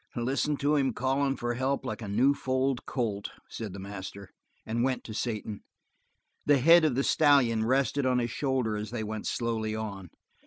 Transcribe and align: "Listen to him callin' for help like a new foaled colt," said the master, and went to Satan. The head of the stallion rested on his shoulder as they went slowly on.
"Listen 0.15 0.57
to 0.57 0.75
him 0.75 0.93
callin' 0.95 1.37
for 1.37 1.53
help 1.53 1.85
like 1.85 2.01
a 2.01 2.07
new 2.07 2.33
foaled 2.33 2.87
colt," 2.87 3.29
said 3.47 3.71
the 3.71 3.77
master, 3.79 4.31
and 4.65 4.83
went 4.83 5.03
to 5.03 5.13
Satan. 5.13 5.61
The 6.43 6.57
head 6.57 6.83
of 6.83 6.95
the 6.95 7.03
stallion 7.03 7.63
rested 7.65 8.03
on 8.03 8.17
his 8.17 8.31
shoulder 8.31 8.75
as 8.77 8.89
they 8.89 9.03
went 9.03 9.27
slowly 9.27 9.75
on. 9.75 10.09